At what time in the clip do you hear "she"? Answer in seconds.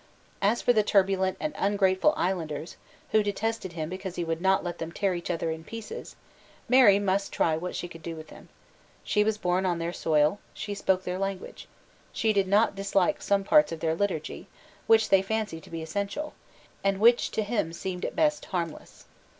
7.75-7.87, 9.03-9.23, 10.55-10.73, 12.11-12.33